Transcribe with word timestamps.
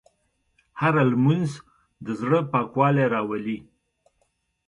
هره 0.81 1.03
لمونځ 1.11 1.49
د 2.05 2.07
زړه 2.21 2.39
پاکوالی 2.51 3.05
راولي. 3.13 3.57